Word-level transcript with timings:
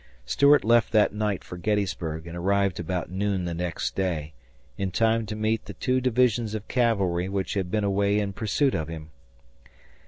Stuart 0.25 0.63
left 0.63 0.91
that 0.93 1.13
night 1.13 1.43
for 1.43 1.57
Gettysburg 1.57 2.25
and 2.25 2.35
arrived 2.35 2.79
about 2.79 3.11
noon 3.11 3.45
the 3.45 3.53
next 3.53 3.95
day, 3.95 4.33
in 4.75 4.89
time 4.89 5.27
to 5.27 5.35
meet 5.35 5.65
the 5.65 5.75
two 5.75 6.01
divisions 6.01 6.55
of 6.55 6.67
cavalry 6.67 7.29
which 7.29 7.53
had 7.53 7.69
been 7.69 7.83
away 7.83 8.17
in 8.19 8.33
pursuit 8.33 8.73
of 8.73 8.87
him. 8.87 9.11